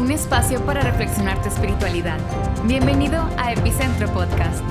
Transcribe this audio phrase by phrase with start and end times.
[0.00, 2.18] un espacio para reflexionar tu espiritualidad.
[2.64, 4.64] Bienvenido a Epicentro Podcast.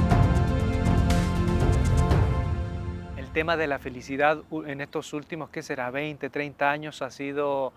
[3.16, 5.92] El tema de la felicidad en estos últimos, ¿qué será?
[5.92, 7.74] 20, 30 años ha sido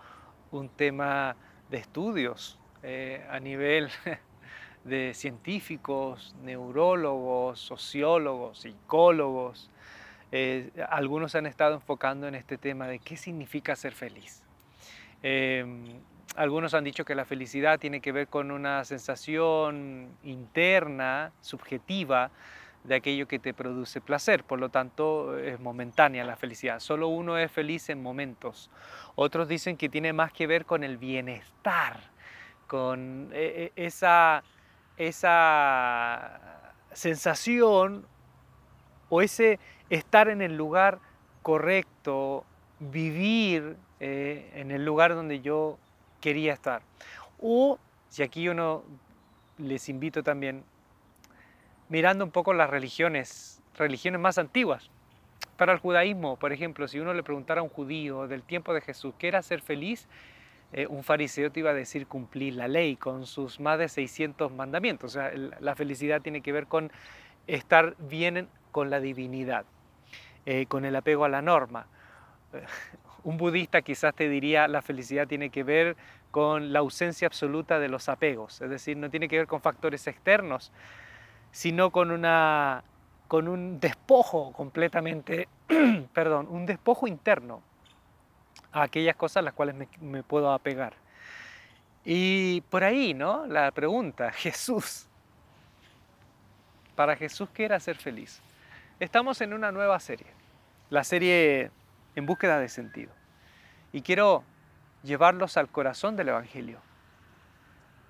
[0.51, 1.37] un tema
[1.71, 3.91] de estudios eh, a nivel
[4.85, 9.71] de científicos, neurólogos, sociólogos, psicólogos.
[10.33, 14.43] Eh, algunos han estado enfocando en este tema de qué significa ser feliz.
[15.23, 16.01] Em,
[16.37, 22.31] algunos han dicho que la felicidad tiene que ver con una sensación interna, subjetiva,
[22.85, 24.45] de aquello que te produce placer.
[24.45, 26.81] Por lo tanto, es momentánea la felicidad.
[26.81, 28.71] Solo uno es feliz en momentos.
[29.15, 32.01] Otros dicen que tiene más que ver con el bienestar,
[32.67, 34.43] con eh, eh, esa,
[34.97, 36.41] esa
[36.93, 38.07] sensación
[39.09, 39.59] o ese
[39.91, 40.99] estar en el lugar
[41.43, 42.45] correcto,
[42.81, 45.79] vivir eh, en el lugar donde yo
[46.23, 46.81] quería estar.
[47.39, 48.83] O, si aquí uno
[49.59, 50.65] les invito también,
[51.91, 54.89] mirando un poco las religiones, religiones más antiguas.
[55.59, 58.81] Para el judaísmo, por ejemplo, si uno le preguntara a un judío del tiempo de
[58.81, 60.09] Jesús qué era ser feliz,
[60.73, 64.51] eh, un fariseo te iba a decir cumplir la ley con sus más de 600
[64.53, 65.11] mandamientos.
[65.11, 66.91] O sea, la felicidad tiene que ver con
[67.47, 69.67] estar bien con la divinidad,
[70.47, 71.87] eh, con el apego a la norma.
[73.25, 75.97] Un budista quizás te diría la felicidad tiene que ver
[76.31, 80.07] con la ausencia absoluta de los apegos, es decir, no tiene que ver con factores
[80.07, 80.73] externos,
[81.53, 82.83] sino con, una,
[83.29, 85.47] con un despojo completamente,
[86.15, 87.63] perdón, un despojo interno
[88.73, 90.95] a aquellas cosas a las cuales me, me puedo apegar.
[92.05, 93.47] Y por ahí, ¿no?
[93.47, 95.07] La pregunta, Jesús,
[96.97, 98.41] para Jesús, ¿qué era ser feliz?
[98.99, 100.29] Estamos en una nueva serie,
[100.91, 101.71] la serie
[102.15, 103.13] En búsqueda de sentido.
[103.93, 104.45] Y quiero
[105.03, 106.81] llevarlos al corazón del Evangelio.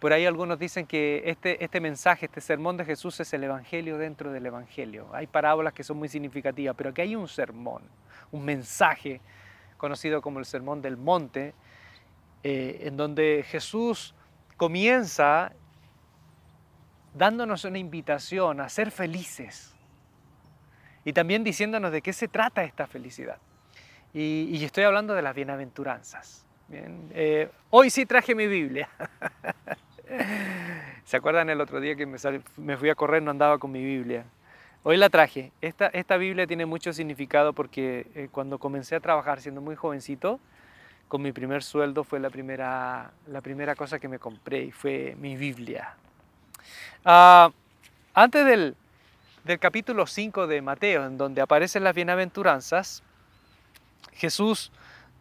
[0.00, 3.98] Por ahí algunos dicen que este, este mensaje, este sermón de Jesús es el Evangelio
[3.98, 5.08] dentro del Evangelio.
[5.12, 7.82] Hay parábolas que son muy significativas, pero aquí hay un sermón,
[8.32, 9.20] un mensaje
[9.76, 11.54] conocido como el Sermón del Monte,
[12.42, 14.14] eh, en donde Jesús
[14.56, 15.52] comienza
[17.14, 19.74] dándonos una invitación a ser felices
[21.04, 23.38] y también diciéndonos de qué se trata esta felicidad.
[24.14, 26.44] Y, estoy hablando de las bienaventuranzas.
[26.70, 28.88] Eh, hoy sí traje mi Biblia.
[31.04, 34.24] ¿Se acuerdan el otro día que me, fui a correr, no andaba con mi Biblia?
[34.82, 35.52] Hoy la traje.
[35.62, 40.40] Esta, Biblia tiene mucho significado porque eh, cuando comencé a trabajar siendo muy jovencito,
[41.08, 45.16] con mi primer sueldo fue la primera, la primera cosa que me compré y fue
[45.18, 45.94] mi Biblia.
[47.04, 47.50] Ah,
[48.12, 48.76] antes del,
[49.44, 53.02] del capítulo 5 de Mateo, en donde aparecen las bienaventuranzas,
[54.12, 54.72] Jesús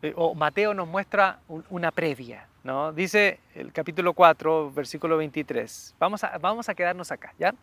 [0.02, 2.47] eh, o Mateo nos muestra una previa.
[2.64, 2.94] ¿no?
[2.94, 5.96] Dice el capítulo 4, versículo 23.
[6.00, 7.53] Vamos a, vamos a quedarnos acá, ¿ya?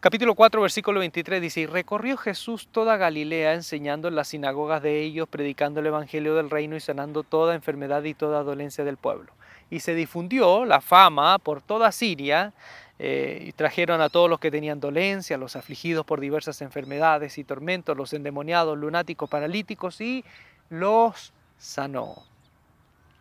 [0.00, 5.00] Capítulo 4, versículo 23 dice, y recorrió Jesús toda Galilea enseñando en las sinagogas de
[5.00, 9.32] ellos, predicando el Evangelio del reino y sanando toda enfermedad y toda dolencia del pueblo.
[9.70, 12.52] Y se difundió la fama por toda Siria,
[12.98, 17.44] eh, y trajeron a todos los que tenían dolencia, los afligidos por diversas enfermedades y
[17.44, 20.24] tormentos, los endemoniados, lunáticos, paralíticos, y
[20.68, 22.24] los sanó.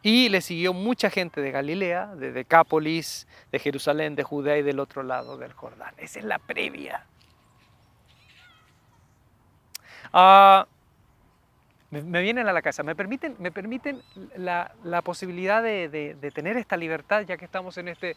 [0.04, 4.80] Y le siguió mucha gente de Galilea, de Decápolis, de Jerusalén, de Judea y del
[4.80, 5.94] otro lado del Jordán.
[5.98, 7.06] Esa es la previa.
[10.12, 10.68] Ah,
[11.92, 14.02] me, vienen a la casa, me permiten, me permiten
[14.36, 18.16] la, posibilidad de, tener esta libertad ya que estamos en este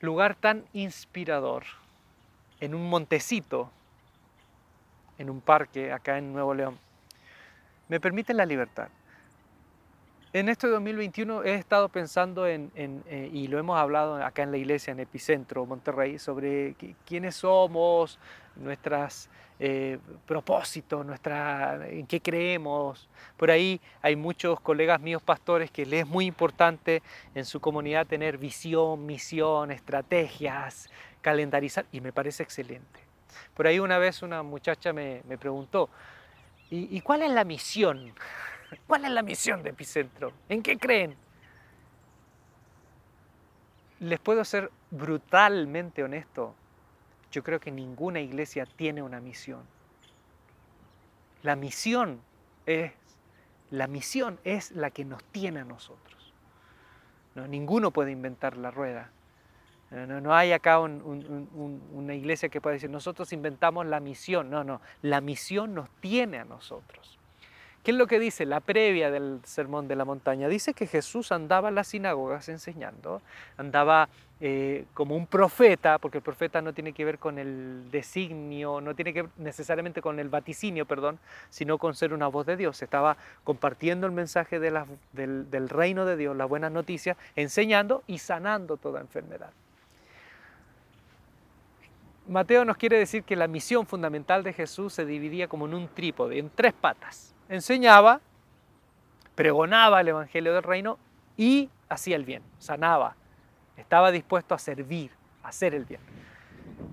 [0.00, 1.64] lugar tan inspirador,
[2.60, 3.70] en un montecito,
[5.18, 6.78] en un parque acá en Nuevo León.
[7.88, 8.88] Me permiten la libertad.
[10.32, 14.56] En este 2021 he estado pensando en, eh, y lo hemos hablado acá en la
[14.56, 16.74] iglesia, en Epicentro, Monterrey, sobre
[17.06, 18.18] quiénes somos,
[18.56, 19.28] nuestros
[19.60, 23.08] eh, propósitos, nuestra, en qué creemos.
[23.36, 27.02] Por ahí hay muchos colegas míos pastores que les es muy importante
[27.34, 30.90] en su comunidad tener visión, misión, estrategias,
[31.22, 33.00] calendarizar, y me parece excelente.
[33.54, 35.88] Por ahí una vez una muchacha me, preguntó,
[36.70, 38.12] ¿y cuál es la misión?
[38.86, 40.32] ¿Cuál es la misión de Epicentro?
[40.48, 41.16] ¿En qué creen?
[44.00, 46.54] Les puedo ser brutalmente honesto.
[47.34, 49.62] Yo creo que ninguna iglesia tiene una misión.
[51.42, 52.20] La misión
[52.64, 52.92] es
[53.70, 56.32] la misión es la que nos tiene a nosotros.
[57.34, 59.10] No, ninguno puede inventar la rueda.
[59.90, 64.48] No, hay acá una iglesia que pueda decir, nosotros inventamos la misión.
[64.48, 67.18] No, no, la misión nos tiene a nosotros.
[67.84, 70.48] ¿Qué es lo que dice la previa del Sermón de la Montaña?
[70.48, 73.20] Dice que Jesús andaba en las sinagogas enseñando,
[73.58, 74.08] andaba
[74.40, 78.94] eh, como un profeta, porque el profeta no tiene que ver con el designio, no
[78.94, 81.18] tiene que ver necesariamente con el vaticinio, perdón,
[81.50, 82.82] sino con ser una voz de Dios.
[82.82, 84.80] Estaba compartiendo el mensaje del,
[85.12, 89.50] del reino de Dios, las buenas noticias, enseñando y sanando toda enfermedad.
[92.28, 95.88] Mateo nos quiere decir que la misión fundamental de Jesús se dividía como en un
[95.88, 98.20] trípode, en tres patas enseñaba,
[99.34, 100.98] pregonaba el Evangelio del Reino
[101.36, 103.16] y hacía el bien, sanaba,
[103.76, 105.10] estaba dispuesto a servir,
[105.42, 106.00] a hacer el bien.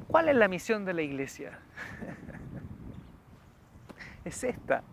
[0.08, 1.60] ¿Cuál es la misión de la iglesia?
[4.26, 4.84] es esta.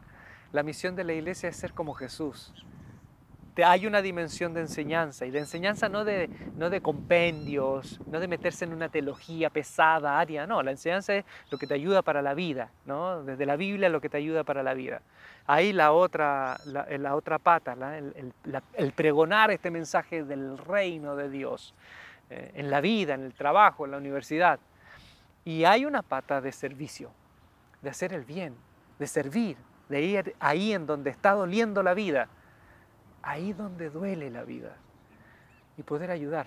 [0.53, 2.55] La misión de la iglesia es ser como Jesús,
[3.65, 8.29] hay una dimensión de enseñanza y de enseñanza no de, no de compendios, no de
[8.29, 12.23] meterse en una teología pesada, aria, no, la enseñanza es lo que te ayuda para
[12.23, 13.23] la vida, ¿no?
[13.25, 15.03] desde la Biblia lo que te ayuda para la vida.
[15.47, 21.75] Ahí la otra, la, otra pata, el, pregonar este mensaje del reino de Dios
[22.29, 24.61] eh, en la vida, en el trabajo, en la universidad.
[25.45, 27.11] Y hay una pata de servicio,
[27.81, 28.55] de hacer el bien,
[28.99, 29.57] de servir,
[29.89, 32.29] de ir ahí en donde está doliendo la vida
[33.23, 34.77] ahí donde duele la vida
[35.77, 36.47] y poder ayudar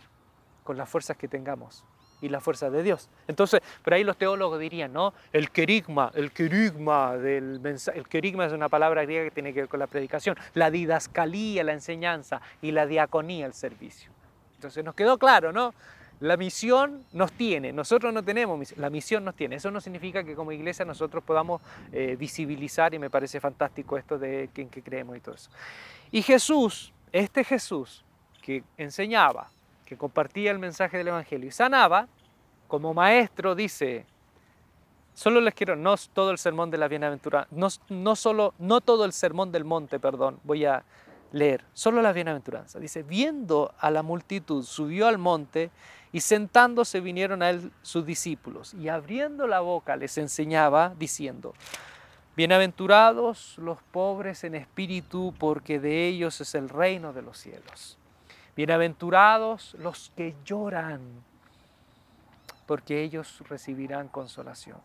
[0.63, 1.83] con las fuerzas que tengamos
[2.21, 3.09] y la fuerza de Dios.
[3.27, 5.13] Entonces, por ahí los teólogos dirían, ¿no?
[5.33, 9.61] El querigma, el querigma del mensaje, el querigma es una palabra griega que tiene que
[9.61, 14.11] ver con la predicación, la didascalía, la enseñanza y la diaconía, el servicio.
[14.55, 15.73] Entonces nos quedó claro, ¿no?
[16.21, 19.55] La misión nos tiene, nosotros no tenemos misión, la misión nos tiene.
[19.55, 24.19] Eso no significa que como iglesia nosotros podamos eh, visibilizar y me parece fantástico esto
[24.19, 25.49] de en qué creemos y todo eso.
[26.11, 28.05] Y Jesús, este Jesús
[28.43, 29.49] que enseñaba,
[29.83, 32.07] que compartía el mensaje del Evangelio y sanaba,
[32.67, 34.05] como maestro dice,
[35.15, 39.05] solo les quiero, no todo el sermón de la bienaventuranza, no, no, solo, no todo
[39.05, 40.83] el sermón del monte, perdón, voy a
[41.31, 42.79] leer, solo la bienaventuranza.
[42.79, 45.71] Dice, viendo a la multitud, subió al monte
[46.11, 51.53] y sentándose vinieron a él sus discípulos y abriendo la boca les enseñaba diciendo,
[52.33, 57.97] Bienaventurados los pobres en espíritu, porque de ellos es el reino de los cielos.
[58.55, 61.01] Bienaventurados los que lloran,
[62.65, 64.77] porque ellos recibirán consolación.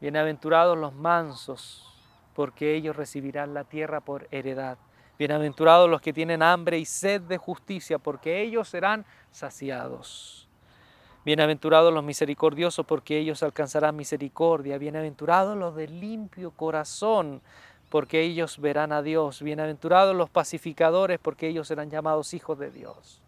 [0.00, 1.88] Bienaventurados los mansos,
[2.34, 4.76] porque ellos recibirán la tierra por heredad.
[5.16, 10.48] Bienaventurados los que tienen hambre y sed de justicia, porque ellos serán saciados.
[11.24, 14.76] Bienaventurados los misericordiosos, porque ellos alcanzarán misericordia.
[14.76, 17.40] Bienaventurados los de limpio corazón,
[17.90, 19.40] porque ellos verán a Dios.
[19.40, 23.22] Bienaventurados los pacificadores, porque ellos serán llamados hijos de Dios.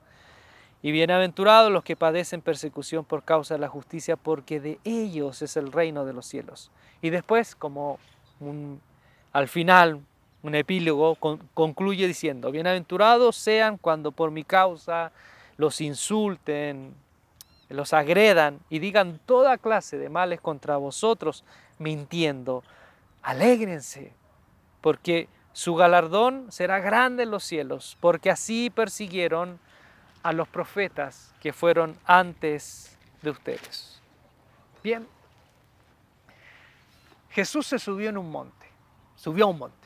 [0.82, 5.56] Y bienaventurados los que padecen persecución por causa de la justicia, porque de ellos es
[5.56, 6.70] el reino de los cielos.
[7.00, 7.98] Y después, como
[9.32, 10.00] al final,
[10.46, 11.16] un epílogo
[11.54, 15.10] concluye diciendo, bienaventurados sean cuando por mi causa
[15.56, 16.94] los insulten,
[17.68, 21.44] los agredan y digan toda clase de males contra vosotros,
[21.78, 22.62] mintiendo,
[23.22, 24.12] alégrense,
[24.80, 29.58] porque su galardón será grande en los cielos, porque así persiguieron
[30.22, 34.00] a los profetas que fueron antes de ustedes.
[34.84, 35.08] Bien,
[37.30, 38.66] Jesús se subió en un monte,
[39.16, 39.85] subió a un monte,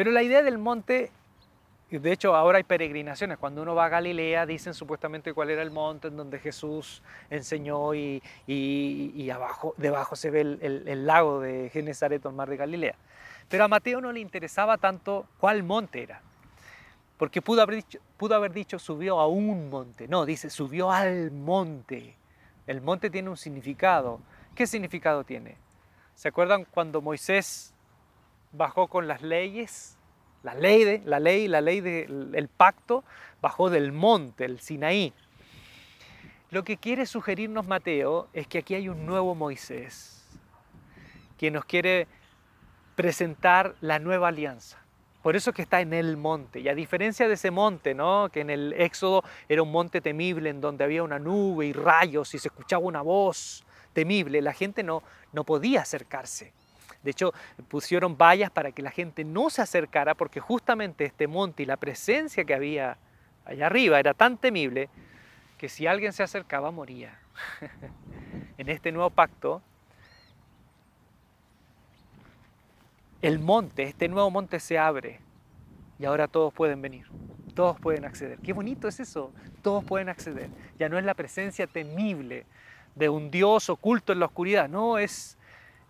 [0.00, 1.10] pero la idea del monte
[1.90, 3.36] de hecho, ahora hay peregrinaciones.
[3.36, 7.94] Cuando uno va a Galilea, dicen supuestamente cuál era el monte en donde Jesús enseñó
[7.94, 8.22] y,
[9.30, 12.94] abajo, debajo se ve el, lago de Genezaret, el mar de Galilea.
[13.50, 16.22] Pero a Mateo no le interesaba tanto cuál monte era.
[17.18, 20.08] Porque pudo haber, dicho, pudo haber dicho subió a un monte.
[20.08, 22.16] No, dice subió al monte.
[22.66, 24.18] El monte tiene un significado.
[24.54, 25.58] ¿Qué significado tiene?
[26.14, 27.74] ¿Se acuerdan cuando Moisés
[28.52, 29.96] bajó con las leyes
[30.42, 33.04] la ley, de, la ley, la ley del pacto
[33.42, 35.12] bajó del monte, el Sinaí.
[36.50, 40.26] Lo que quiere sugerirnos Mateo es que aquí hay un nuevo Moisés,
[41.36, 42.08] que nos quiere
[42.96, 44.78] presentar la nueva alianza.
[45.22, 46.60] Por eso que está en el monte.
[46.60, 48.30] Y a diferencia de ese monte, ¿no?
[48.30, 52.34] que en el Éxodo era un monte temible en donde había una nube y rayos
[52.34, 55.02] y se escuchaba una voz temible, la gente no,
[55.32, 56.54] no podía acercarse.
[57.02, 57.32] De hecho,
[57.68, 61.76] pusieron vallas para que la gente no se acercara porque justamente este monte y la
[61.76, 62.98] presencia que había
[63.44, 64.88] allá arriba era tan temible
[65.56, 67.18] que si alguien se acercaba moría.
[68.58, 69.62] en este nuevo pacto,
[73.22, 75.20] el monte, este nuevo monte se abre
[75.98, 77.06] y ahora todos pueden venir,
[77.54, 78.38] todos pueden acceder.
[78.38, 80.48] Qué bonito es eso, todos pueden acceder.
[80.78, 82.46] Ya no es la presencia temible
[82.94, 85.38] de un Dios oculto en la oscuridad, no, es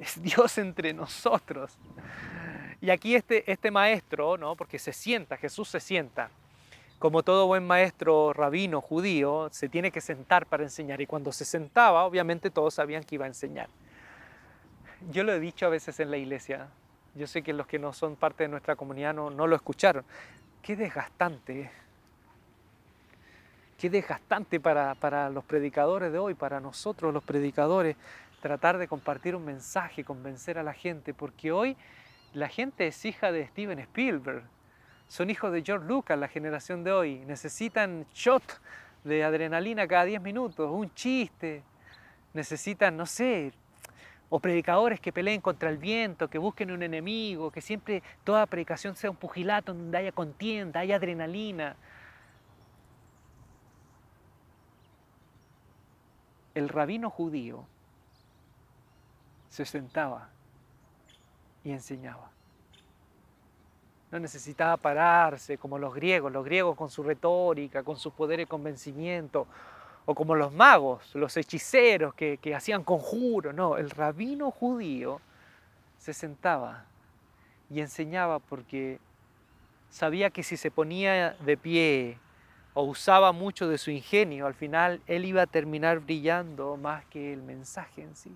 [0.00, 1.72] es Dios entre nosotros.
[2.80, 4.56] Y aquí este, este maestro, ¿no?
[4.56, 6.30] porque se sienta, Jesús se sienta,
[6.98, 11.00] como todo buen maestro rabino judío, se tiene que sentar para enseñar.
[11.00, 13.68] Y cuando se sentaba, obviamente todos sabían que iba a enseñar.
[15.10, 16.68] Yo lo he dicho a veces en la iglesia,
[17.14, 20.04] yo sé que los que no son parte de nuestra comunidad no, no lo escucharon.
[20.62, 21.70] Qué desgastante,
[23.78, 27.96] qué desgastante para, para los predicadores de hoy, para nosotros los predicadores,
[28.40, 31.76] tratar de compartir un mensaje, convencer a la gente, porque hoy
[32.32, 34.44] la gente es hija de Steven Spielberg,
[35.08, 38.60] son hijos de George Lucas, la generación de hoy, necesitan shot
[39.04, 41.62] de adrenalina cada 10 minutos, un chiste,
[42.32, 43.52] necesitan, no sé,
[44.28, 48.94] o predicadores que peleen contra el viento, que busquen un enemigo, que siempre toda predicación
[48.94, 51.76] sea un pugilato donde haya contienda, haya adrenalina.
[56.54, 57.66] El rabino judío
[59.50, 60.30] se sentaba
[61.62, 62.30] y enseñaba.
[64.10, 68.46] No necesitaba pararse como los griegos, los griegos con su retórica, con su poder de
[68.46, 69.46] convencimiento,
[70.06, 73.54] o como los magos, los hechiceros que, que hacían conjuros.
[73.54, 75.20] No, el rabino judío
[75.98, 76.84] se sentaba
[77.68, 78.98] y enseñaba porque
[79.90, 82.18] sabía que si se ponía de pie
[82.74, 87.32] o usaba mucho de su ingenio, al final él iba a terminar brillando más que
[87.32, 88.34] el mensaje en sí.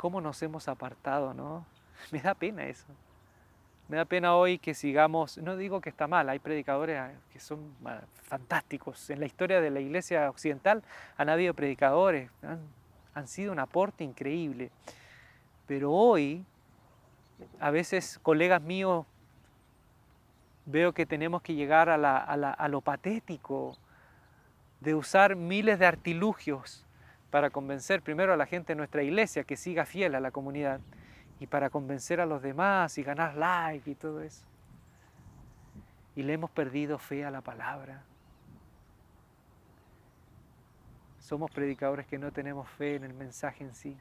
[0.00, 1.66] ¿Cómo nos hemos apartado, no?
[2.10, 2.86] Me da pena eso.
[3.86, 7.38] Me da pena hoy que sigamos, no digo que está mal, hay predicadores ah, que
[7.38, 9.10] son ah, fantásticos.
[9.10, 10.82] En la historia de la iglesia occidental
[11.18, 12.30] han habido predicadores,
[13.14, 14.70] han, sido un aporte increíble.
[15.66, 16.46] Pero hoy,
[17.58, 19.04] a veces colegas míos,
[20.64, 23.76] veo que tenemos que llegar a, a lo patético
[24.80, 26.86] de usar miles de artilugios
[27.30, 30.80] para convencer primero a la gente de nuestra iglesia que siga fiel a la comunidad
[31.38, 34.44] y para convencer a los demás y ganar like y todo eso.
[36.16, 38.02] Y le hemos perdido fe a la palabra.
[41.20, 43.96] Somos predicadores que no tenemos fe en el mensaje en sí.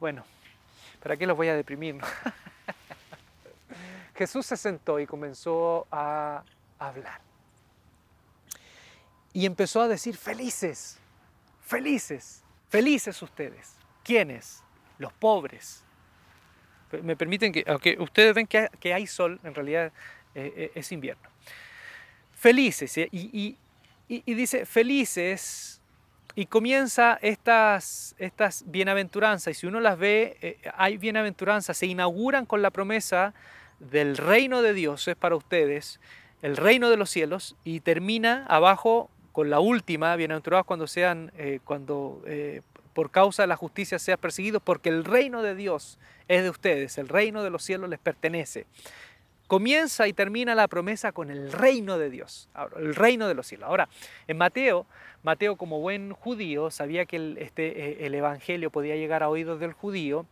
[0.00, 0.24] Bueno,
[1.00, 1.98] ¿para qué los voy a deprimir?
[4.14, 6.42] Jesús se sentó y comenzó a
[6.78, 7.29] hablar
[9.32, 10.98] y empezó a decir, felices,
[11.62, 13.76] felices, felices ustedes.
[14.02, 14.62] ¿Quiénes?
[14.98, 15.84] Los pobres.
[17.02, 19.92] Me permiten que, aunque ustedes ven que, hay sol, en realidad
[20.34, 21.28] eh, eh, es invierno.
[22.34, 23.56] Felices, y,
[24.08, 25.80] dice, felices,
[26.34, 32.46] y comienza estas, estas bienaventuranzas, y si uno las ve, eh, hay bienaventuranzas, se inauguran
[32.46, 33.34] con la promesa
[33.78, 36.00] del reino de Dios, es para ustedes,
[36.42, 41.60] el reino de los cielos, y termina abajo con la última, bienaventurados cuando sean, eh,
[41.64, 46.42] cuando eh, por causa de la justicia sean perseguidos, porque el reino de Dios es
[46.42, 48.66] de ustedes, el reino de los cielos les pertenece.
[49.46, 53.68] Comienza y termina la promesa con el reino de Dios, el reino de los cielos.
[53.68, 53.88] Ahora,
[54.28, 54.86] en Mateo,
[55.24, 59.72] Mateo como buen judío sabía que este, eh, el evangelio podía llegar a oídos del
[59.72, 60.24] judío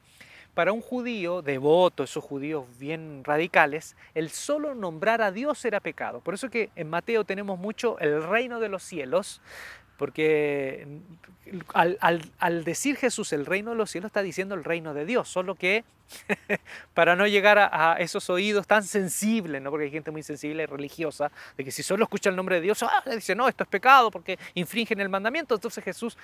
[0.58, 6.18] para un judío devoto, esos judíos bien radicales, el solo nombrar a Dios era pecado.
[6.20, 9.40] Por eso que en Mateo tenemos mucho el reino de los cielos,
[9.98, 10.86] porque
[11.74, 15.56] al, decir Jesús el reino de los cielos está diciendo el reino de Dios, solo
[15.56, 15.84] que
[16.94, 19.70] para no llegar a, esos oídos tan sensibles, ¿no?
[19.70, 22.60] porque hay gente muy sensible y religiosa, de que si solo escucha el nombre de
[22.62, 25.56] Dios, ah, dice, no, esto es pecado porque infringen el mandamiento.
[25.56, 26.16] Entonces Jesús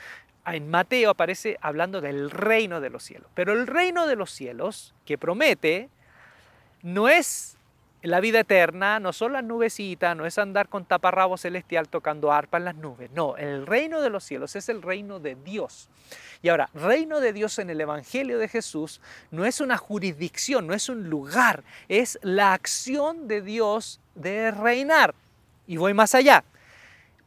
[0.46, 3.28] en Mateo aparece hablando del reino de los cielos.
[3.34, 5.90] Pero el reino de los cielos que promete
[6.82, 7.56] no es
[8.04, 12.58] la vida eterna no son las nubecitas, no es andar con taparrabo celestial tocando arpa
[12.58, 13.10] en las nubes.
[13.12, 15.88] No, el reino de los cielos es el reino de Dios.
[16.42, 20.74] Y ahora, reino de Dios en el Evangelio de Jesús no es una jurisdicción, no
[20.74, 25.14] es un lugar, es la acción de Dios de reinar.
[25.66, 26.44] Y voy más allá.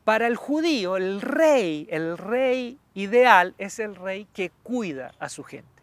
[0.04, 5.44] Para el judío, el rey, el rey ideal es el rey que cuida a su
[5.44, 5.77] gente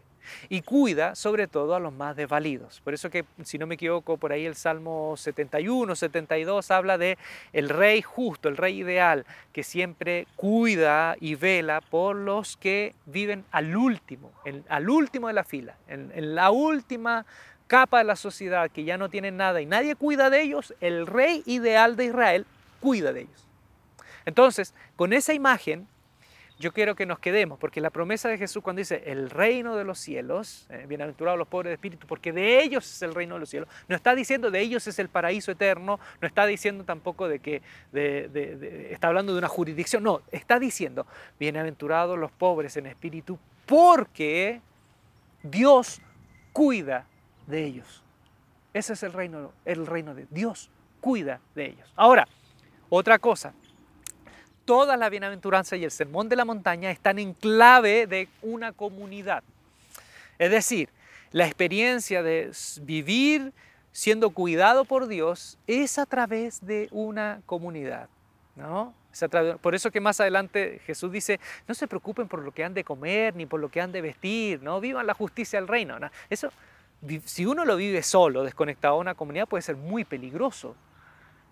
[0.49, 2.81] y cuida sobre todo a los más desvalidos.
[2.81, 7.17] Por eso que, si no me equivoco, por ahí el Salmo 71, 72 habla de
[7.53, 13.45] el rey justo, el rey ideal, que siempre cuida y vela por los que viven
[13.51, 14.31] al último,
[14.69, 17.25] al último de la fila, en, en la última
[17.67, 21.07] capa de la sociedad, que ya no tienen nada y nadie cuida de ellos, el
[21.07, 22.45] rey ideal de Israel
[22.79, 23.47] cuida de ellos.
[24.25, 25.87] Entonces, con esa imagen,
[26.57, 29.83] yo quiero que nos quedemos, porque la promesa de Jesús cuando dice el reino de
[29.83, 33.41] los cielos, eh, bienaventurados los pobres de espíritu, porque de ellos es el reino de
[33.41, 37.27] los cielos, no está diciendo de ellos es el paraíso eterno, no está diciendo tampoco
[37.27, 37.61] de que
[38.91, 41.05] está hablando de una jurisdicción, no, está diciendo
[41.39, 44.61] bienaventurados los pobres en espíritu, porque
[45.43, 46.01] Dios
[46.53, 47.05] cuida
[47.47, 48.01] de ellos.
[48.73, 50.69] Ese es el reino, el reino de Dios,
[51.01, 51.93] cuida de ellos.
[51.95, 52.27] Ahora,
[52.89, 53.53] otra cosa,
[54.65, 59.43] toda la bienaventuranza y el sermón de la montaña están en clave de una comunidad.
[60.37, 60.89] Es decir,
[61.31, 63.53] la experiencia de vivir
[63.91, 68.09] siendo cuidado por Dios es a través de una comunidad.
[68.55, 68.93] ¿no?
[69.61, 72.83] Por eso que más adelante Jesús dice, no se preocupen por lo que han de
[72.83, 75.97] comer ni por lo que han de vestir, no vivan la justicia del reino.
[76.29, 76.51] Eso,
[77.23, 80.75] si uno lo vive solo, desconectado a una comunidad, puede ser muy peligroso.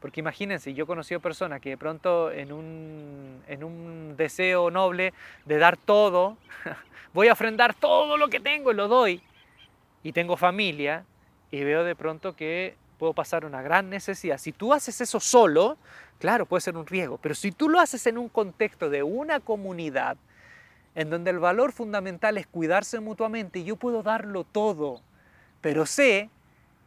[0.03, 5.13] Porque imagínense, yo he conocido personas que de pronto en un, en un deseo noble
[5.45, 6.35] de dar todo,
[7.13, 9.21] voy a ofrendar todo lo que tengo y lo doy,
[10.03, 11.05] y tengo familia,
[11.51, 14.39] y veo de pronto que puedo pasar una gran necesidad.
[14.39, 15.77] Si tú haces eso solo,
[16.19, 19.39] claro, puede ser un riesgo, pero si tú lo haces en un contexto de una
[19.39, 20.17] comunidad,
[20.95, 24.99] en donde el valor fundamental es cuidarse mutuamente, yo puedo darlo todo,
[25.61, 26.29] pero sé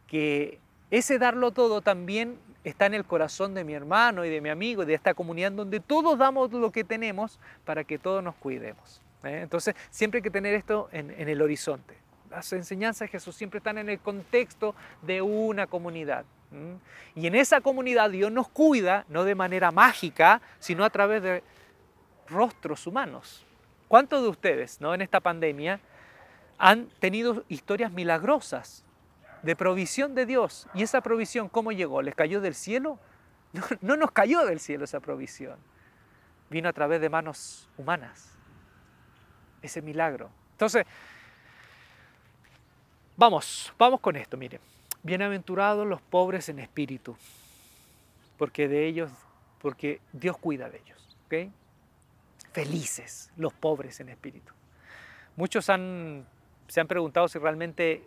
[0.05, 0.59] que
[0.91, 4.83] ese darlo todo también está en el corazón de mi hermano y de mi amigo
[4.83, 9.01] y de esta comunidad donde todos damos lo que tenemos para que todos nos cuidemos.
[9.23, 9.39] ¿eh?
[9.41, 11.95] Entonces siempre hay que tener esto en, en el horizonte.
[12.29, 16.25] Las enseñanzas de Jesús siempre están en el contexto de una comunidad.
[17.13, 21.43] Y en esa comunidad Dios nos cuida, no de manera mágica, sino a través de
[22.27, 23.45] rostros humanos.
[23.87, 24.93] ¿Cuántos de ustedes ¿no?
[24.93, 25.79] en esta pandemia
[26.57, 28.83] han tenido historias milagrosas
[29.43, 30.67] de provisión de Dios?
[30.73, 32.01] ¿Y esa provisión cómo llegó?
[32.01, 32.99] ¿Les cayó del cielo?
[33.53, 35.57] No, no nos cayó del cielo esa provisión.
[36.49, 38.29] Vino a través de manos humanas.
[39.61, 40.29] Ese milagro.
[40.51, 40.85] Entonces,
[43.19, 44.61] Vamos, vamos con esto, miren.
[45.01, 47.17] Bienaventurados los pobres en espíritu,
[48.37, 49.09] porque de ellos,
[49.59, 51.17] porque Dios cuida de ellos.
[51.25, 51.51] ¿ok?
[52.53, 54.53] Felices los pobres en espíritu.
[55.35, 56.27] Muchos han,
[56.67, 58.03] se han preguntado si realmente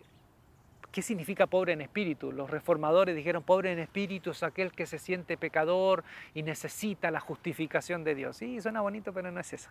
[0.91, 2.31] ¿Qué significa pobre en espíritu?
[2.31, 7.19] Los reformadores dijeron, pobre en espíritu es aquel que se siente pecador y necesita la
[7.19, 8.37] justificación de Dios.
[8.37, 9.69] Sí, suena bonito, pero no es eso.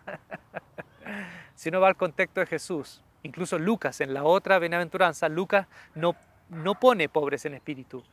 [1.55, 6.15] si uno va al contexto de Jesús, Incluso Lucas, en la otra bienaventuranza, Lucas no,
[6.49, 8.03] no pone pobres en espíritu.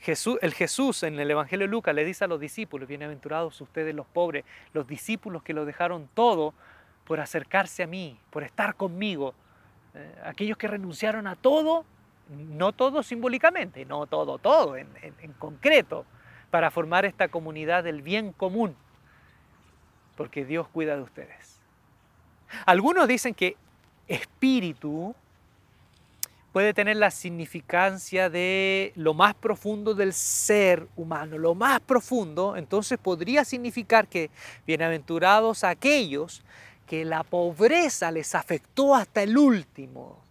[0.00, 3.94] Jesús, el Jesús en el Evangelio de Lucas le dice a los discípulos, bienaventurados ustedes
[3.94, 6.54] los pobres, los discípulos que lo dejaron todo
[7.04, 9.34] por acercarse a mí, por estar conmigo.
[9.94, 11.84] Eh, aquellos que renunciaron a todo,
[12.30, 14.86] no todo simbólicamente, no todo, todo en,
[15.38, 16.04] concreto,
[16.50, 18.76] para formar esta comunidad del bien común,
[20.16, 21.60] porque Dios cuida de ustedes.
[22.66, 23.56] Algunos dicen que
[24.08, 25.14] espíritu
[26.52, 32.98] puede tener la significancia de lo más profundo del ser humano, lo más profundo, entonces
[32.98, 34.30] podría significar que
[34.66, 36.42] bienaventurados aquellos
[36.86, 40.29] que la pobreza les afectó hasta el último.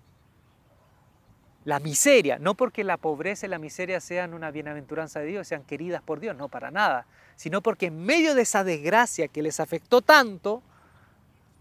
[1.65, 5.63] La miseria, no porque la pobreza y la miseria sean una bienaventuranza de Dios, sean
[5.63, 9.59] queridas por Dios, no para nada, sino porque en medio de esa desgracia que les
[9.59, 10.63] afectó tanto,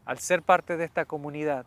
[0.04, 1.66] al ser parte de esta comunidad,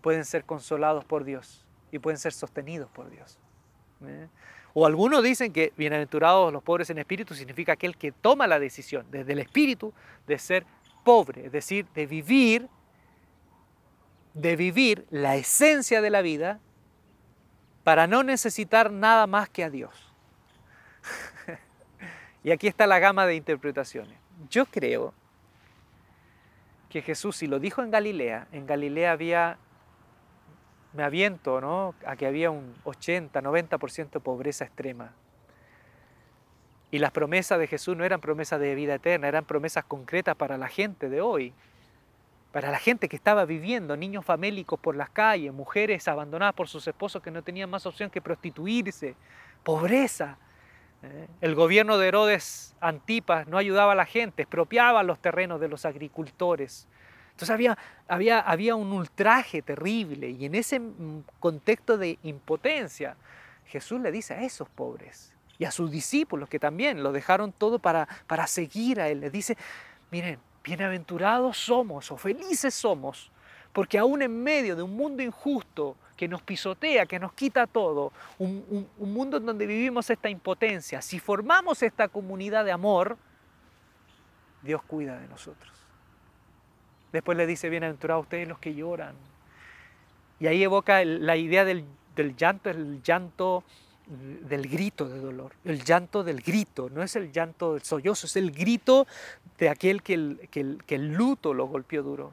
[0.00, 3.38] pueden ser consolados por Dios y pueden ser sostenidos por Dios.
[4.06, 4.28] ¿eh?
[4.72, 9.04] O algunos dicen que bienaventurados los pobres en espíritu significa aquel que toma la decisión
[9.10, 9.92] desde el espíritu
[10.26, 10.64] de ser
[11.04, 12.68] pobre, es decir, de vivir,
[14.34, 16.60] de vivir la esencia de la vida
[17.86, 20.12] para no necesitar nada más que a Dios.
[22.42, 24.18] y aquí está la gama de interpretaciones.
[24.50, 25.14] Yo creo
[26.88, 29.58] que Jesús, si lo dijo en Galilea, en Galilea había
[30.94, 31.94] me aviento ¿no?
[32.04, 35.12] a que había un 80, 90% de pobreza extrema.
[36.90, 40.58] Y las promesas de Jesús no eran promesas de vida eterna, eran promesas concretas para
[40.58, 41.54] la gente de hoy,
[42.56, 46.88] para la gente que estaba viviendo, niños famélicos por las calles, mujeres abandonadas por sus
[46.88, 49.14] esposos que no tenían más opción que prostituirse,
[49.62, 50.38] pobreza.
[51.02, 51.28] ¿eh?
[51.42, 55.84] El gobierno de Herodes Antipas no ayudaba a la gente, expropiaba los terrenos de los
[55.84, 56.88] agricultores,
[57.32, 57.76] entonces había,
[58.08, 60.80] había, había un ultraje terrible y en ese
[61.38, 63.18] contexto de impotencia
[63.66, 67.80] Jesús le dice a esos pobres y a sus discípulos que también lo dejaron todo
[67.80, 69.58] para, para seguir a Él, le dice,
[70.10, 73.30] miren, bienaventurados somos o felices somos,
[73.72, 78.12] porque aún en medio de un mundo injusto que nos pisotea, que nos quita todo,
[78.38, 83.16] un, un mundo en donde vivimos esta impotencia, si formamos esta comunidad de amor,
[84.62, 85.72] Dios cuida de nosotros.
[87.12, 89.14] Después le dice, bienaventurados ustedes los que lloran.
[90.40, 91.86] Y ahí evoca la idea del,
[92.36, 93.62] llanto, el llanto
[94.06, 98.36] del grito de dolor, el llanto del grito, no es el llanto del sollozo, es
[98.36, 99.06] el grito
[99.58, 102.32] de aquel que el, que el, luto lo golpeó duro.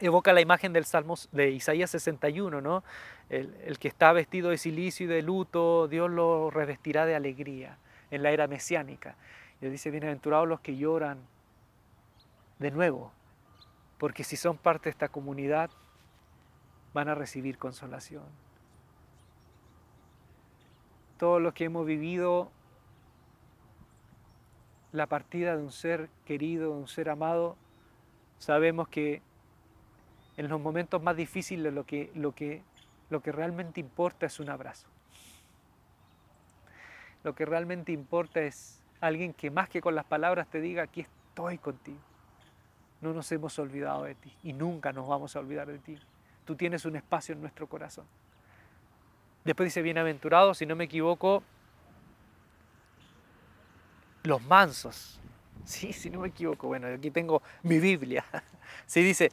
[0.00, 2.82] evoca la imagen del Salmo de Isaías 61, ¿no?
[3.30, 7.78] El, el, que está vestido de silicio y de luto, Dios lo revestirá de alegría
[8.10, 9.14] en la era mesiánica.
[9.60, 11.18] Y dice, bienaventurados los que lloran
[12.58, 13.12] de nuevo,
[13.98, 15.70] porque si son parte de esta comunidad,
[16.92, 18.24] van a recibir consolación.
[21.18, 22.50] Todos los que hemos vivido
[24.92, 27.56] la partida de un ser querido, de un ser amado,
[28.38, 29.20] sabemos que
[30.36, 32.62] en los momentos más difíciles lo que, lo que,
[33.10, 34.86] lo que realmente importa es un abrazo.
[37.24, 41.00] Lo que realmente importa es alguien que más que con las palabras te diga, aquí
[41.00, 41.98] estoy contigo.
[43.00, 45.98] No nos hemos olvidado de ti y nunca nos vamos a olvidar de ti.
[46.44, 48.06] Tú tienes un espacio en nuestro corazón.
[49.44, 51.42] Después dice, bienaventurado, si no me equivoco,
[54.22, 55.14] los mansos.
[55.64, 56.68] Sí, si no me equivoco.
[56.68, 58.24] Bueno, aquí tengo mi Biblia.
[58.86, 59.30] Sí, dice,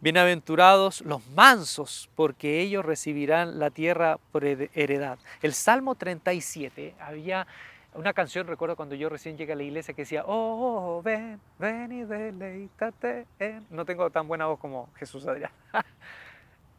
[0.00, 5.18] Bienaventurados los mansos, porque ellos recibirán la tierra por heredad.
[5.42, 7.48] El Salmo 37, había
[7.94, 11.90] una canción, recuerdo cuando yo recién llegué a la iglesia, que decía, oh, ven, ven
[11.90, 13.26] y deleítate.
[13.70, 15.50] No tengo tan buena voz como Jesús Adrián.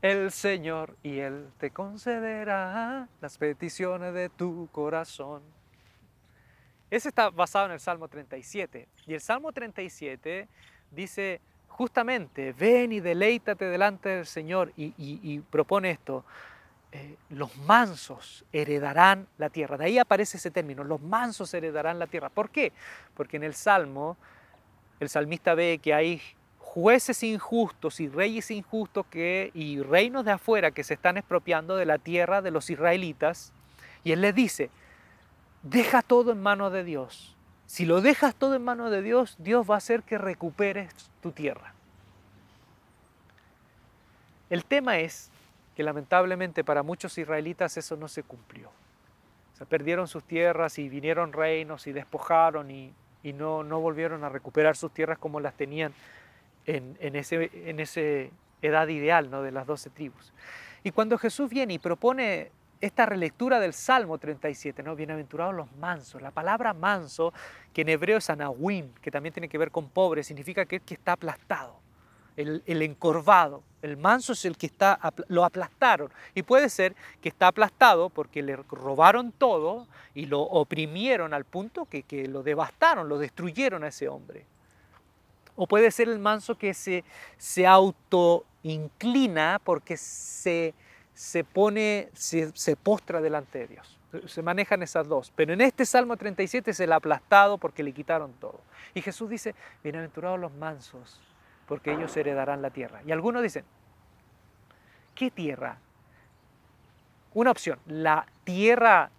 [0.01, 5.41] El Señor y Él te concederá las peticiones de tu corazón.
[6.89, 8.87] Ese está basado en el Salmo 37.
[9.07, 10.47] Y el Salmo 37
[10.91, 16.23] dice, justamente, ven y deleítate delante del Señor y, propone esto,
[16.93, 19.77] eh, los mansos heredarán la tierra.
[19.77, 22.29] De ahí aparece ese término, los mansos heredarán la tierra.
[22.29, 22.71] ¿Por qué?
[23.15, 24.15] Porque en el Salmo
[24.99, 26.21] el salmista ve que hay
[26.73, 31.85] jueces injustos y reyes injustos que, y reinos de afuera que se están expropiando de
[31.85, 33.51] la tierra de los israelitas.
[34.03, 34.69] Y él les dice,
[35.63, 37.35] deja todo en manos de Dios
[37.69, 41.31] si lo dejas todo en manos de Dios, Dios va a hacer que recuperes tu
[41.31, 41.75] tierra.
[44.49, 45.29] El tema es
[45.75, 48.71] que lamentablemente para muchos israelitas eso no se cumplió.
[49.53, 54.75] Se perdieron sus tierras y vinieron reinos y despojaron y, no, no, volvieron a recuperar
[54.75, 55.93] sus tierras como las tenían
[56.65, 59.41] en, en esa en ese edad ideal ¿no?
[59.41, 60.33] de las doce tribus.
[60.83, 64.95] Y cuando Jesús viene y propone esta relectura del Salmo 37, ¿no?
[64.95, 66.21] Bienaventurados los mansos.
[66.21, 67.33] La palabra manso,
[67.73, 70.93] que en hebreo es anawim, que también tiene que ver con pobre, significa que, que
[70.93, 71.75] está aplastado,
[72.37, 73.63] el, encorvado.
[73.81, 76.09] El manso es el que está, lo aplastaron.
[76.33, 81.85] Y puede ser que está aplastado porque le robaron todo y lo oprimieron al punto
[81.85, 84.45] que, que lo devastaron, lo destruyeron a ese hombre.
[85.61, 87.03] O puede ser el manso que se,
[87.37, 90.73] se autoinclina porque se
[91.19, 93.99] se pone, se, postra delante de Dios.
[94.27, 95.33] Se manejan esas dos.
[95.35, 98.61] Pero en este Salmo 37 es el aplastado porque le quitaron todo.
[98.93, 101.19] Y Jesús dice, bienaventurados los mansos,
[101.67, 103.01] porque ellos heredarán la tierra.
[103.05, 103.65] Y algunos dicen,
[105.13, 105.77] ¿qué tierra?
[107.33, 109.11] Una opción, la tierra,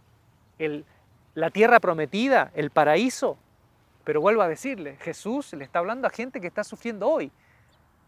[0.58, 0.86] el,
[1.34, 3.36] la tierra prometida, el paraíso.
[4.10, 7.30] Pero vuelvo a decirle, Jesús le está hablando a gente que está sufriendo hoy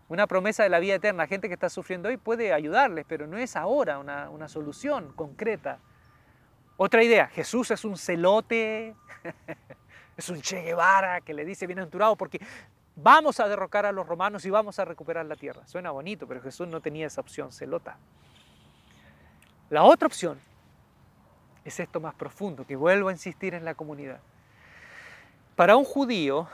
[0.08, 1.28] una promesa de la vida eterna.
[1.28, 5.78] Gente que está sufriendo hoy puede ayudarles, pero no es ahora una, solución concreta.
[6.76, 8.96] Otra idea, Jesús es un celote,
[10.16, 12.40] es un Che Guevara que le dice bienaventurado porque
[12.96, 15.64] vamos a derrocar a los romanos y vamos a recuperar la tierra.
[15.68, 17.96] Suena bonito, pero Jesús no tenía esa opción celota.
[19.70, 20.40] La otra opción
[21.64, 24.18] es esto más profundo, que vuelvo a insistir en la comunidad.
[25.62, 26.48] Para un judío,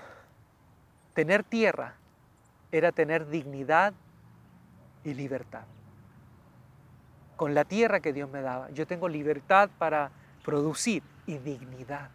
[1.15, 1.95] tener tierra
[2.71, 3.95] era tener dignidad
[5.03, 5.65] y libertad.
[7.35, 10.11] Con la tierra que Dios me daba, yo tengo libertad para
[10.45, 12.11] producir y dignidad.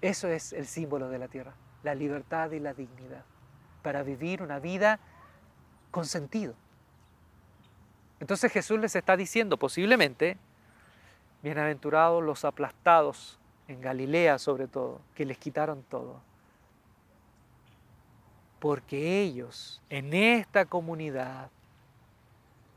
[0.00, 1.52] Eso es el símbolo de la tierra,
[1.82, 3.26] la libertad y la dignidad,
[3.82, 5.00] para vivir una vida
[5.90, 6.54] con sentido.
[8.20, 10.38] Entonces Jesús les está diciendo posiblemente,
[11.42, 16.28] bienaventurados los aplastados en Galilea sobre todo, que les quitaron todo
[18.58, 21.50] porque ellos en esta comunidad,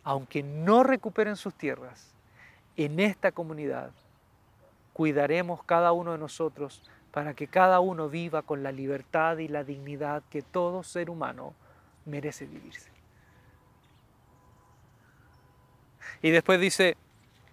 [0.03, 2.11] aunque no recuperen sus tierras,
[2.77, 3.91] en esta comunidad
[4.93, 9.63] cuidaremos cada uno de nosotros para que cada uno viva con la libertad y la
[9.63, 11.53] dignidad que todo ser humano
[12.05, 12.89] merece vivirse.
[16.21, 16.95] Y después dice,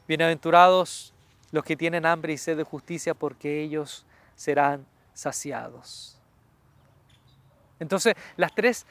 [0.06, 1.14] bienaventurados
[1.50, 6.18] los que tienen hambre y sed de justicia, porque ellos serán saciados.
[7.80, 8.86] Entonces, las tres,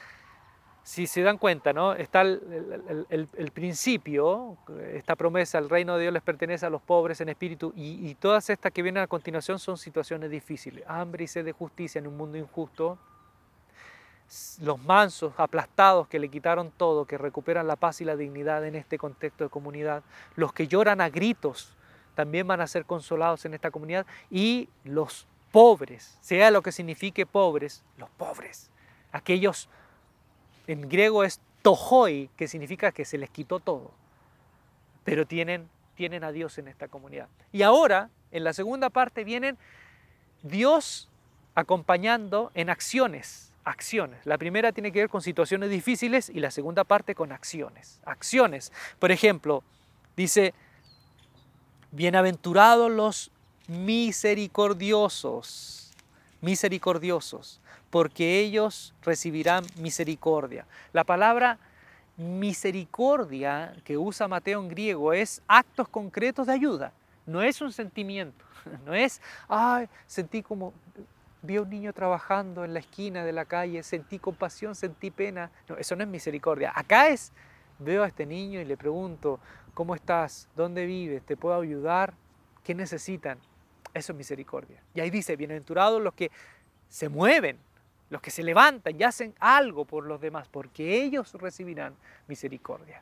[0.83, 1.93] si se dan cuenta, ¿no?
[1.93, 4.57] está el, principio,
[4.93, 8.49] esta promesa, el reino de Dios les pertenece a los pobres en espíritu, y, todas
[8.49, 12.17] estas que vienen a continuación son situaciones difíciles, hambre y sed de justicia en un
[12.17, 12.97] mundo injusto.
[14.61, 18.75] los mansos, aplastados, que le quitaron todo, que recuperan la paz y la dignidad en
[18.75, 20.03] este contexto de comunidad,
[20.35, 21.76] los que lloran a gritos,
[22.17, 27.27] también van a ser consolados en esta comunidad, y los pobres, sea lo que signifique
[27.27, 28.71] pobres, los pobres,
[29.11, 29.69] aquellos,
[30.65, 33.91] en griego es tohoi, que significa que se les quitó todo,
[35.03, 37.27] pero tienen, tienen a Dios en esta comunidad.
[37.51, 39.55] Y ahora, en la segunda parte, vienen
[40.41, 41.09] Dios
[41.53, 44.25] acompañando en acciones, acciones.
[44.25, 48.01] La primera tiene que ver con situaciones difíciles y la segunda parte con acciones.
[48.05, 48.73] Acciones.
[48.97, 49.63] Por ejemplo,
[50.15, 50.55] dice,
[51.91, 53.31] bienaventurados los
[53.67, 55.91] misericordiosos,
[56.41, 60.65] misericordiosos, porque ellos recibirán misericordia.
[60.93, 61.57] La palabra
[62.17, 66.91] misericordia que usa Mateo en griego es actos concretos de ayuda,
[67.25, 68.43] no es un sentimiento,
[68.85, 70.73] no es, ay, sentí como,
[71.41, 75.51] vi a un niño trabajando en la esquina de la calle, sentí compasión, sentí pena.
[75.67, 76.71] No, eso no es misericordia.
[76.75, 77.31] Acá es,
[77.79, 79.39] veo a este niño y le pregunto,
[79.73, 80.47] ¿cómo estás?
[80.55, 81.23] ¿Dónde vives?
[81.23, 82.13] ¿Te puedo ayudar?
[82.63, 83.37] ¿Qué necesitan?
[83.93, 84.81] Eso es misericordia.
[84.93, 86.31] Y ahí dice, bienaventurados los que
[86.89, 87.57] se mueven,
[88.09, 91.95] los que se levantan y hacen algo por los demás, porque ellos recibirán
[92.27, 93.01] misericordia.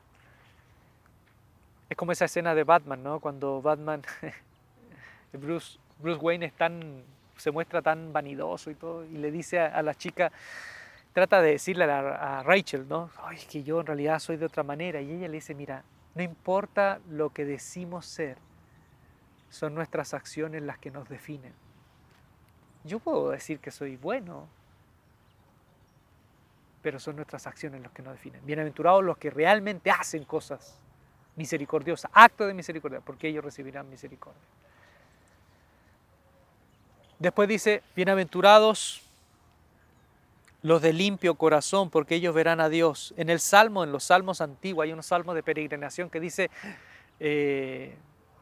[1.88, 3.20] Es como esa escena de Batman, ¿no?
[3.20, 4.02] Cuando Batman,
[5.32, 7.04] Bruce, Wayne es tan
[7.36, 10.32] se muestra tan vanidoso y todo, y le dice a, la chica,
[11.16, 13.08] trata de decirle a, Rachel, ¿no?
[13.22, 15.82] Ay, que yo en realidad soy de otra manera, y ella le dice, mira,
[16.14, 18.36] no importa lo que decimos ser,
[19.48, 21.54] son nuestras acciones las que nos definen.
[22.84, 24.46] Yo puedo decir que soy bueno,
[26.82, 28.44] pero son nuestras acciones las que nos definen.
[28.44, 30.78] Bienaventurados los que realmente hacen cosas
[31.34, 34.42] misericordiosas, actos de misericordia, porque ellos recibirán misericordia.
[37.18, 39.05] Después dice, bienaventurados
[40.66, 43.14] los de limpio corazón, porque ellos verán a Dios.
[43.16, 46.50] En el Salmo, en los Salmos antiguos, hay un Salmo de peregrinación que dice,
[47.20, 47.96] eh,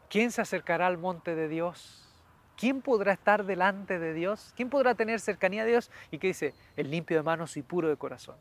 [0.09, 2.09] ¿quién se acercará al monte de Dios?
[2.57, 4.53] ¿Quién podrá estar delante de Dios?
[4.55, 5.91] ¿Quién podrá tener cercanía a Dios?
[6.09, 8.37] Y que dice, el limpio de manos y puro de corazón.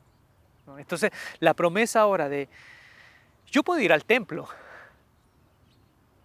[0.79, 2.49] Entonces, la promesa ahora de,
[3.49, 4.49] yo puedo ir al templo,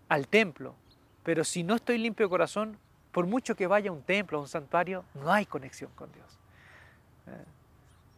[0.08, 0.76] al templo,
[1.24, 2.78] pero si no estoy limpio de corazón,
[3.12, 6.39] por mucho que vaya a un templo, a un santuario, no hay conexión con Dios.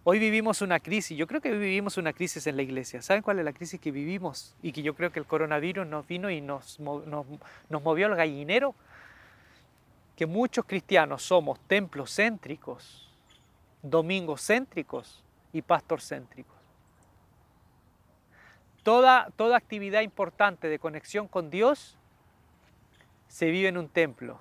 [0.04, 3.04] Hoy vivimos una crisis, yo creo que vivimos una crisis en la iglesia.
[3.04, 4.56] ¿Saben cuál es la crisis que vivimos?
[4.64, 7.26] Y que yo creo que el coronavirus nos vino y nos, nos,
[7.70, 8.74] movió al gallinero.
[10.16, 13.12] Que muchos cristianos somos templos céntricos,
[13.84, 16.58] domingos céntricos y pastor céntricos.
[18.82, 21.96] Toda, toda actividad importante de conexión con Dios
[23.28, 24.40] se vive en un templo.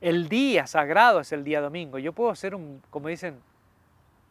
[0.00, 1.98] El día sagrado es el día domingo.
[1.98, 3.40] Yo puedo ser un, como dicen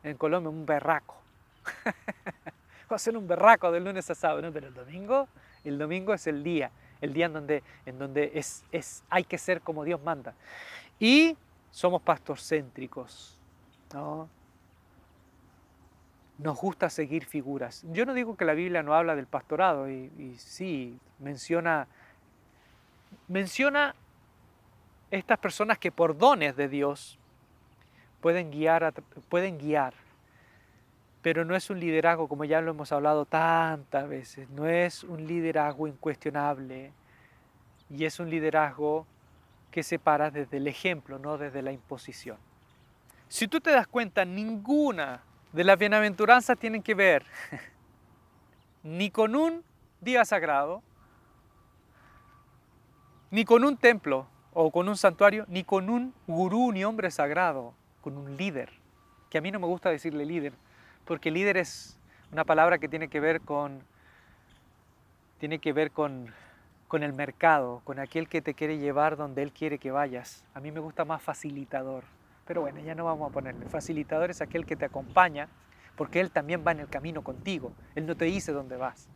[0.04, 1.18] en Colombia, un berraco.
[2.88, 5.28] puedo ser un berraco del lunes a sábado, pero el domingo,
[5.66, 9.38] el domingo es el día, el día en donde, en donde es, es, hay que
[9.38, 10.34] ser como Dios manda.
[11.00, 11.36] Y
[11.70, 13.38] somos pastorcéntricos.
[13.94, 14.30] ¿no?
[16.38, 17.84] Nos gusta seguir figuras.
[17.92, 21.88] Yo no digo que la Biblia no habla del pastorado, y, y sí, menciona,
[23.28, 23.96] menciona
[25.12, 27.18] estas personas que por dones de Dios
[28.22, 28.94] pueden guiar,
[29.30, 29.94] pueden guiar,
[31.22, 35.28] pero no es un liderazgo como ya lo hemos hablado tantas veces, no es un
[35.28, 36.92] liderazgo incuestionable
[37.90, 39.06] y es un liderazgo
[39.72, 42.38] que se para desde el ejemplo, no desde la imposición.
[43.30, 47.26] Si tú te das cuenta, ninguna de las bienaventuranzas tienen que ver
[48.84, 49.64] ni con un
[50.02, 50.82] día sagrado,
[53.32, 54.28] ni con un templo,
[54.60, 58.72] o con un santuario, ni con un gurú ni hombre sagrado, con un líder.
[59.30, 60.52] Que a mí no me gusta decirle líder,
[61.06, 62.00] porque líder es
[62.32, 63.84] una palabra que tiene que ver con,
[65.38, 66.34] tiene que ver con,
[66.88, 70.44] con el mercado, con aquel que te quiere llevar donde él quiere que vayas.
[70.56, 72.06] A mí me gusta más facilitador.
[72.48, 73.68] Pero bueno, ya no vamos a ponerle.
[73.68, 75.50] Facilitador es aquel que te acompaña,
[75.96, 77.74] porque él también va en el camino contigo.
[77.94, 79.08] Él no te dice dónde vas.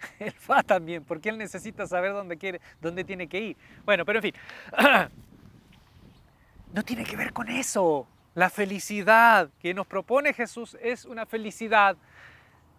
[0.18, 3.56] Él va también, porque él necesita saber dónde quiere, dónde tiene que ir.
[3.84, 4.34] Bueno, pero en fin,
[6.72, 8.06] no tiene que ver con eso.
[8.34, 11.96] La felicidad que nos propone Jesús es una felicidad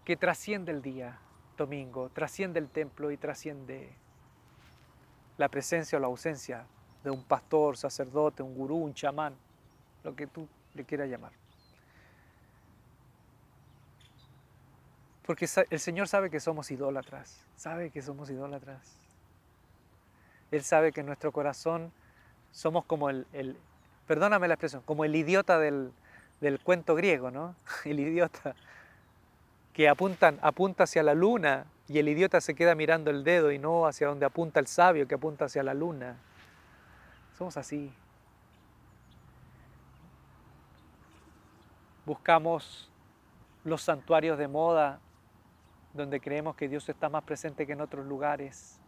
[0.05, 1.19] que trasciende el día
[1.57, 3.89] domingo, trasciende el templo y trasciende
[5.37, 6.65] la presencia o la ausencia
[7.03, 9.35] de un pastor, sacerdote, un gurú, un chamán,
[10.03, 11.31] lo que tú le quieras llamar.
[15.29, 18.97] Porque el Señor sabe que somos idólatras, sabe que somos idólatras.
[20.49, 21.91] Él sabe que en nuestro corazón
[22.51, 23.55] somos como el,
[24.07, 25.91] perdóname la expresión, como el idiota del,
[26.41, 27.53] del cuento griego, ¿no?
[27.85, 28.55] El idiota
[29.71, 30.33] que apunta
[30.85, 34.25] hacia la luna y el idiota se queda mirando el dedo y no hacia donde
[34.25, 36.17] apunta el sabio que apunta hacia la luna.
[37.37, 37.93] Somos así.
[42.07, 42.89] Buscamos
[43.63, 44.99] los santuarios de moda
[45.93, 48.79] donde creemos que Dios está más presente que en otros lugares,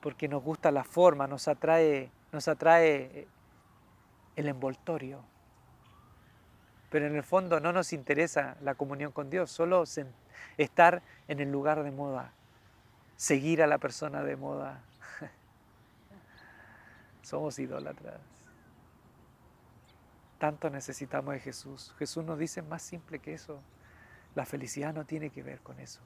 [0.00, 3.28] porque nos gusta la forma, nos atrae, nos atrae
[4.36, 5.24] el envoltorio.
[6.90, 9.84] Pero en el fondo no nos interesa la comunión con Dios, solo
[10.56, 12.32] estar en el lugar de moda,
[13.16, 14.82] seguir a la persona de moda.
[17.22, 18.20] Somos idólatras.
[20.38, 21.94] Tanto necesitamos de Jesús.
[21.98, 23.60] Jesús nos dice más simple que eso.
[24.36, 26.00] La felicidad no tiene que ver con eso.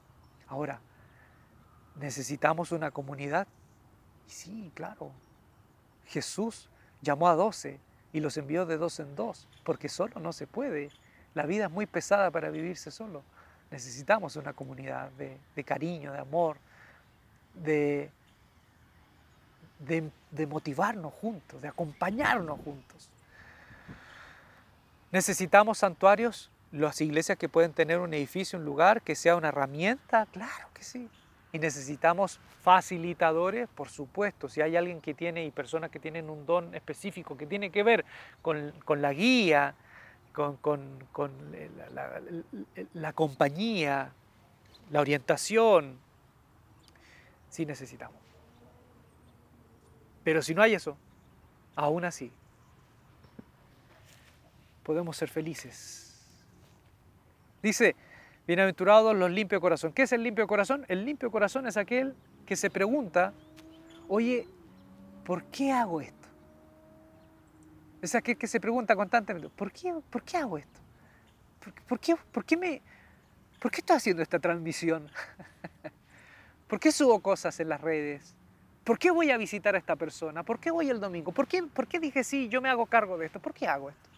[0.47, 0.79] Ahora,
[1.99, 3.47] ¿necesitamos una comunidad?
[4.25, 5.11] Sí, claro.
[6.07, 6.69] Jesús
[7.01, 7.79] llamó a doce
[8.13, 10.89] y los envió de dos en dos, porque solo no se puede.
[11.33, 13.21] La vida es muy pesada para vivirse solo.
[13.69, 16.57] Necesitamos una comunidad de, cariño, de amor,
[17.53, 18.11] de,
[19.79, 23.09] de, motivarnos juntos, de acompañarnos juntos.
[25.11, 30.25] Necesitamos santuarios, las iglesias que pueden tener un edificio, un lugar, que sea una herramienta,
[30.27, 31.09] claro que sí.
[31.53, 34.47] Y necesitamos facilitadores, por supuesto.
[34.47, 37.83] Si hay alguien que tiene y personas que tienen un don específico que tiene que
[37.83, 38.05] ver
[38.41, 39.75] con, la guía,
[40.31, 40.57] con,
[42.93, 44.13] la, compañía,
[44.91, 45.99] la orientación,
[47.49, 48.21] sí necesitamos.
[50.23, 50.95] Pero si no hay eso,
[51.75, 52.31] aún así,
[54.83, 56.10] podemos ser felices.
[57.61, 57.95] Dice,
[58.47, 59.93] Bienaventurados los limpios corazón.
[59.93, 60.83] ¿Qué es el limpio corazón?
[60.87, 63.33] El limpio corazón es aquel que se pregunta,
[64.07, 64.47] oye,
[65.23, 66.27] ¿por qué hago esto?
[68.01, 70.79] Es aquel que se pregunta constantemente, ¿por qué, por qué hago esto?
[71.87, 72.81] ¿Por, qué, por, qué me,
[73.59, 75.07] ¿Por qué estoy haciendo esta transmisión?
[76.67, 78.35] ¿Por qué subo cosas en las redes?
[78.83, 80.41] ¿Por qué voy a visitar a esta persona?
[80.41, 81.31] ¿Por qué voy el domingo?
[81.31, 83.39] ¿Por qué, ¿Por qué dije sí, yo me hago cargo de esto?
[83.39, 84.10] ¿Por qué hago esto?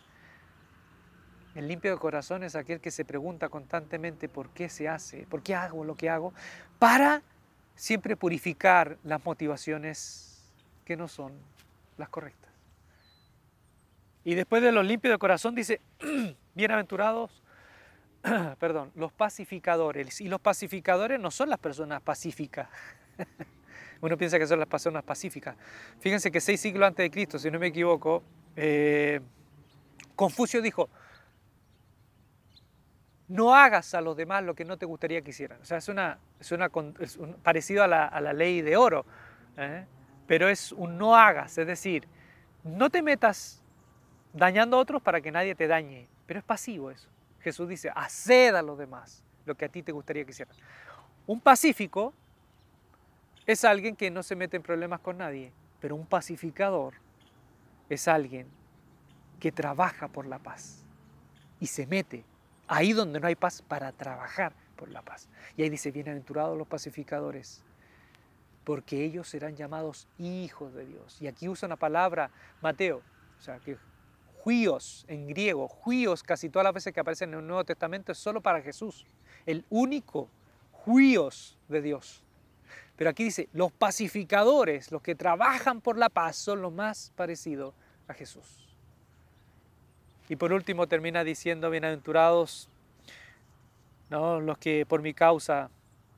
[1.55, 5.43] El limpio de corazón es aquel que se pregunta constantemente por qué se hace, por
[5.43, 6.33] qué hago lo que hago,
[6.79, 7.21] para
[7.75, 10.51] siempre purificar las motivaciones
[10.85, 11.33] que no son
[11.97, 12.51] las correctas.
[14.23, 15.81] Y después de los limpios de corazón dice,
[16.55, 17.43] bienaventurados,
[18.59, 20.21] perdón, los pacificadores.
[20.21, 22.69] Y los pacificadores no son las personas pacíficas.
[24.01, 25.55] Uno piensa que son las personas pacíficas.
[25.99, 28.23] Fíjense que seis siglos antes de Cristo, si no me equivoco,
[28.55, 29.21] eh,
[30.15, 30.89] Confucio dijo,
[33.33, 35.59] no hagas a los demás lo que no te gustaría que hicieran.
[35.59, 36.69] O sea, es, una, es, una,
[37.41, 39.07] parecido a la, ley de oro,
[39.57, 39.87] ¿eh?
[40.27, 42.07] pero es un no hagas, es decir,
[42.63, 43.63] no te metas
[44.33, 47.09] dañando a otros para que nadie te dañe, pero es pasivo eso.
[47.39, 50.55] Jesús dice, haced a los demás lo que a ti te gustaría que hicieran.
[51.25, 52.13] Un pacífico
[53.47, 56.93] es alguien que no se mete en problemas con nadie, pero un pacificador
[57.89, 58.45] es alguien
[59.39, 60.85] que trabaja por la paz
[61.59, 62.25] y se mete
[62.67, 65.29] ahí donde no hay paz, para trabajar por la paz.
[65.57, 67.63] Y ahí dice, bienaventurados los pacificadores,
[68.63, 71.21] porque ellos serán llamados hijos de Dios.
[71.21, 72.29] Y aquí usa una palabra,
[72.61, 73.01] Mateo,
[73.37, 73.77] o sea, que
[74.43, 78.17] juíos en griego, juíos casi todas las veces que aparecen en el Nuevo Testamento es
[78.17, 79.05] solo para Jesús,
[79.45, 80.29] el único
[80.71, 82.23] juíos de Dios.
[82.95, 87.73] Pero aquí dice, los pacificadores, los que trabajan por la paz, son los más parecidos
[88.07, 88.62] a Jesús.
[90.33, 92.67] Y por último termina diciendo, bienaventurados
[94.09, 94.41] ¿no?
[94.41, 95.69] los que por mi causa,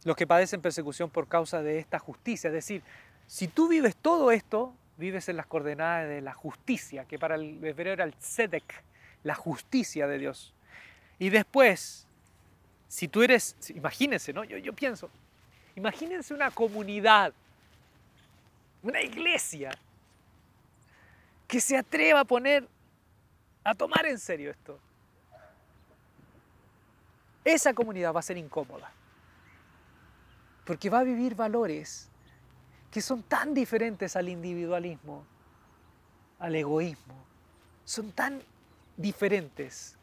[0.05, 2.47] los que padecen persecución por causa de esta justicia.
[2.47, 2.81] Es decir,
[3.27, 7.61] si tú vives todo esto, vives en las coordenadas de la justicia, que para el
[7.61, 8.85] hebreo era el tzedek,
[9.23, 10.53] la justicia de Dios.
[11.19, 12.07] Y después,
[12.87, 14.45] si tú eres, imagínense, ¿no?
[14.45, 15.09] Yo, yo pienso,
[15.75, 17.33] imagínense una comunidad,
[18.81, 19.71] una iglesia,
[21.49, 22.65] que se atreva a poner
[23.65, 24.79] a tomar en serio esto.
[27.43, 28.91] Esa comunidad va a ser incómoda,
[30.65, 32.09] porque va a vivir valores
[32.91, 35.25] que son tan diferentes al individualismo,
[36.39, 37.15] al egoísmo,
[37.83, 38.41] son tan
[38.95, 39.97] diferentes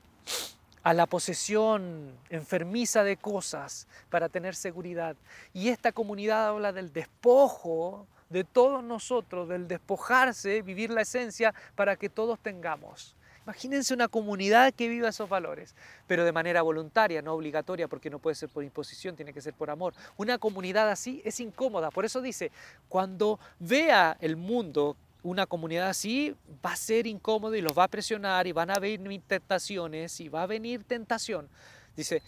[0.82, 5.16] a la posesión enfermiza de cosas para tener seguridad.
[5.52, 11.96] Y esta comunidad habla del despojo de todos nosotros, del despojarse, vivir la esencia para
[11.96, 13.14] que todos tengamos.
[13.44, 15.74] Imagínense una comunidad que viva esos valores,
[16.06, 19.54] pero de manera voluntaria, no obligatoria, porque no puede ser por imposición, tiene que ser
[19.54, 19.94] por amor.
[20.16, 22.52] Una comunidad así es incómoda, por eso dice,
[22.88, 27.88] cuando vea el mundo una comunidad así va a ser incómodo y los va a
[27.88, 31.48] presionar y van a venir tentaciones y va a venir tentación.
[31.96, 32.22] Dice,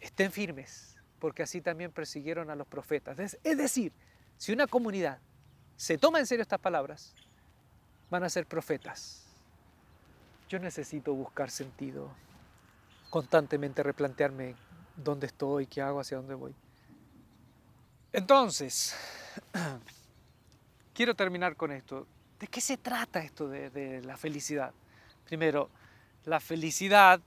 [0.00, 3.18] estén firmes, porque así también persiguieron a los profetas.
[3.18, 3.92] Es decir,
[4.36, 5.18] si una comunidad
[5.76, 7.14] se toma en serio estas palabras,
[8.10, 9.27] van a ser profetas.
[10.48, 12.10] Yo necesito buscar sentido,
[13.10, 14.54] constantemente replantearme
[14.96, 16.54] dónde estoy, qué hago, hacia dónde voy.
[18.12, 18.94] Entonces,
[20.94, 22.06] quiero terminar con esto.
[22.40, 24.72] ¿De qué se trata esto de, la felicidad?
[25.26, 25.68] Primero,
[26.24, 27.20] la felicidad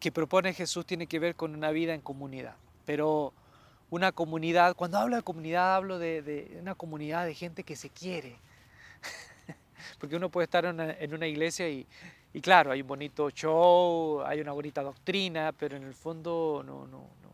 [0.00, 2.56] que propone Jesús tiene que ver con una vida en comunidad.
[2.84, 3.32] Pero
[3.90, 8.36] una comunidad, cuando hablo de comunidad hablo de, una comunidad de gente que se quiere.
[9.98, 11.86] Porque uno puede estar en una, iglesia y,
[12.40, 16.98] claro, hay un bonito show, hay una bonita doctrina, pero en el fondo no, no,
[17.22, 17.32] no,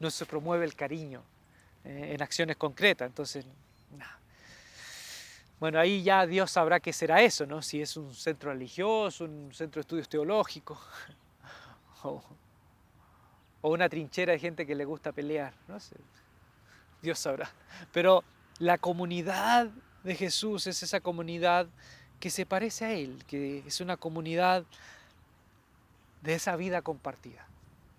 [0.00, 1.22] no se promueve el cariño
[1.84, 3.06] eh, en acciones concretas.
[3.06, 3.46] Entonces,
[5.58, 7.62] Bueno, ahí ya Dios sabrá qué será eso, ¿no?
[7.62, 10.78] Si es un centro religioso, un centro de estudios teológicos,
[12.04, 12.22] o,
[13.62, 15.78] una trinchera de gente que le gusta pelear, no.
[17.02, 17.50] Dios sabrá.
[17.92, 18.22] Pero
[18.58, 19.68] la comunidad
[20.04, 21.66] de Jesús es esa comunidad
[22.20, 24.64] que se parece a Él, que es una comunidad
[26.22, 27.46] de esa vida compartida.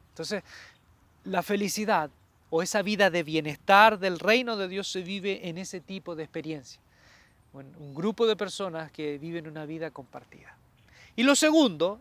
[0.09, 0.43] Entonces,
[1.23, 2.09] la felicidad
[2.49, 6.23] o esa vida de bienestar del reino de Dios se vive en ese tipo de
[6.23, 6.81] experiencia.
[7.53, 10.55] un grupo de personas que viven una vida compartida.
[11.15, 11.99] Y lo segundo,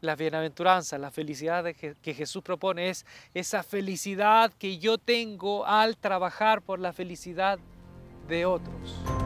[0.00, 3.04] la bienaventuranza, la felicidad que Jesús propone es
[3.34, 7.58] esa felicidad que yo tengo al trabajar por la felicidad
[8.28, 9.25] de otros.